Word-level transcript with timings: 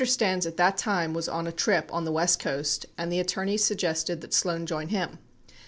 Stans 0.03 0.47
at 0.47 0.57
that 0.57 0.79
time 0.79 1.13
was 1.13 1.29
on 1.29 1.45
a 1.45 1.51
trip 1.51 1.93
on 1.93 2.05
the 2.05 2.11
west 2.11 2.39
coast 2.39 2.87
and 2.97 3.11
the 3.11 3.19
attorneys 3.19 3.63
suggested 3.63 4.19
that 4.21 4.33
Sloan 4.33 4.65
join 4.65 4.87
him. 4.87 5.19